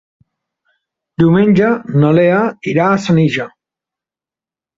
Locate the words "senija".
3.05-3.47